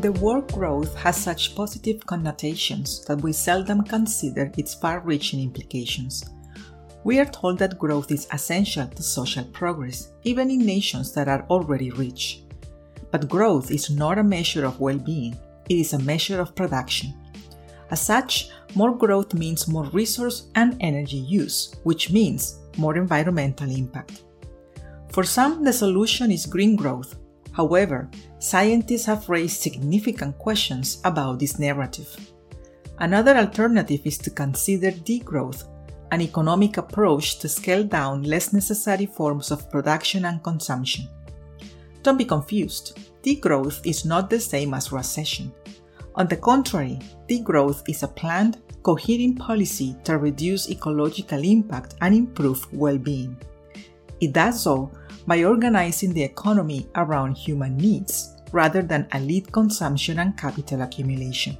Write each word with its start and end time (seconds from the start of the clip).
The 0.00 0.12
word 0.12 0.50
growth 0.50 0.94
has 0.96 1.14
such 1.14 1.54
positive 1.54 2.06
connotations 2.06 3.04
that 3.04 3.20
we 3.20 3.34
seldom 3.34 3.84
consider 3.84 4.50
its 4.56 4.72
far 4.72 5.00
reaching 5.00 5.40
implications. 5.40 6.24
We 7.04 7.18
are 7.18 7.26
told 7.26 7.58
that 7.58 7.78
growth 7.78 8.10
is 8.10 8.26
essential 8.32 8.86
to 8.86 9.02
social 9.02 9.44
progress, 9.44 10.12
even 10.22 10.50
in 10.50 10.64
nations 10.64 11.12
that 11.12 11.28
are 11.28 11.44
already 11.50 11.90
rich. 11.90 12.44
But 13.10 13.28
growth 13.28 13.70
is 13.70 13.90
not 13.90 14.16
a 14.16 14.24
measure 14.24 14.64
of 14.64 14.80
well 14.80 14.96
being, 14.98 15.38
it 15.68 15.74
is 15.74 15.92
a 15.92 15.98
measure 15.98 16.40
of 16.40 16.54
production. 16.54 17.12
As 17.90 18.00
such, 18.00 18.48
more 18.74 18.96
growth 18.96 19.34
means 19.34 19.68
more 19.68 19.90
resource 19.90 20.48
and 20.54 20.78
energy 20.80 21.18
use, 21.18 21.74
which 21.82 22.10
means 22.10 22.58
more 22.78 22.96
environmental 22.96 23.70
impact. 23.70 24.22
For 25.10 25.24
some, 25.24 25.62
the 25.62 25.74
solution 25.74 26.32
is 26.32 26.46
green 26.46 26.74
growth, 26.74 27.16
However, 27.52 28.08
scientists 28.40 29.04
have 29.04 29.28
raised 29.28 29.60
significant 29.60 30.36
questions 30.38 31.00
about 31.04 31.38
this 31.38 31.58
narrative. 31.58 32.16
Another 32.98 33.36
alternative 33.36 34.00
is 34.04 34.18
to 34.18 34.30
consider 34.30 34.90
degrowth, 34.90 35.64
an 36.10 36.22
economic 36.22 36.78
approach 36.78 37.38
to 37.38 37.48
scale 37.48 37.84
down 37.84 38.22
less 38.22 38.52
necessary 38.52 39.06
forms 39.06 39.50
of 39.50 39.70
production 39.70 40.24
and 40.24 40.42
consumption. 40.42 41.06
Don't 42.02 42.16
be 42.16 42.24
confused, 42.24 42.98
degrowth 43.22 43.86
is 43.86 44.06
not 44.06 44.30
the 44.30 44.40
same 44.40 44.72
as 44.74 44.90
recession. 44.90 45.52
On 46.14 46.26
the 46.26 46.36
contrary, 46.36 46.98
degrowth 47.28 47.88
is 47.88 48.02
a 48.02 48.08
planned, 48.08 48.58
coherent 48.82 49.38
policy 49.38 49.94
to 50.04 50.16
reduce 50.16 50.70
ecological 50.70 51.44
impact 51.44 51.94
and 52.00 52.14
improve 52.14 52.66
well 52.72 52.96
being. 52.96 53.36
It 54.20 54.32
does 54.32 54.62
so 54.62 54.90
by 55.26 55.44
organizing 55.44 56.12
the 56.12 56.22
economy 56.22 56.88
around 56.96 57.36
human 57.36 57.76
needs 57.76 58.36
rather 58.52 58.82
than 58.82 59.08
elite 59.14 59.50
consumption 59.52 60.18
and 60.18 60.36
capital 60.36 60.82
accumulation. 60.82 61.56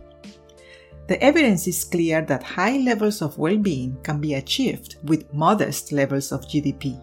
The 1.09 1.23
evidence 1.23 1.67
is 1.67 1.85
clear 1.85 2.23
that 2.23 2.43
high 2.43 2.79
levels 2.79 3.21
of 3.21 3.37
well 3.39 3.57
being 3.57 3.97
can 4.03 4.21
be 4.21 4.35
achieved 4.35 4.97
with 5.05 5.33
modest 5.35 5.93
levels 5.93 6.31
of 6.31 6.47
GDP. 6.47 7.01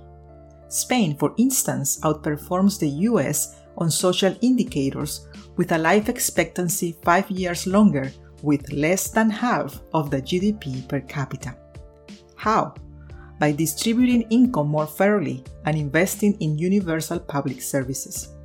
Spain, 0.69 1.17
for 1.17 1.33
instance, 1.37 1.99
outperforms 2.01 2.79
the 2.79 2.89
US 3.09 3.55
on 3.77 3.91
social 3.91 4.35
indicators 4.41 5.27
with 5.55 5.71
a 5.71 5.77
life 5.77 6.09
expectancy 6.09 6.97
five 7.03 7.29
years 7.29 7.67
longer 7.67 8.11
with 8.41 8.71
less 8.71 9.09
than 9.09 9.29
half 9.29 9.81
of 9.93 10.09
the 10.09 10.21
GDP 10.21 10.87
per 10.87 11.01
capita. 11.01 11.55
How? 12.35 12.73
by 13.39 13.51
distributing 13.51 14.23
income 14.29 14.67
more 14.67 14.87
fairly 14.87 15.43
and 15.65 15.77
investing 15.77 16.35
in 16.39 16.57
universal 16.57 17.19
public 17.19 17.61
services. 17.61 18.36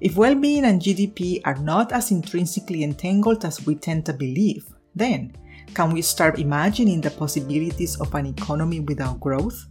If 0.00 0.16
well 0.16 0.36
being 0.36 0.64
and 0.64 0.80
GDP 0.80 1.40
are 1.44 1.56
not 1.56 1.90
as 1.90 2.12
intrinsically 2.12 2.84
entangled 2.84 3.44
as 3.44 3.66
we 3.66 3.74
tend 3.74 4.06
to 4.06 4.12
believe, 4.12 4.64
then 4.94 5.34
can 5.74 5.92
we 5.92 6.02
start 6.02 6.38
imagining 6.38 7.00
the 7.00 7.10
possibilities 7.10 8.00
of 8.00 8.14
an 8.14 8.26
economy 8.26 8.78
without 8.78 9.18
growth? 9.18 9.66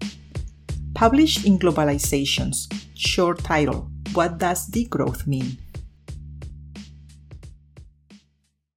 Published 0.93 1.45
in 1.45 1.57
Globalizations, 1.57 2.67
short 2.93 3.39
title 3.39 3.89
What 4.13 4.37
Does 4.37 4.69
Degrowth 4.69 5.27
Mean? 5.27 5.59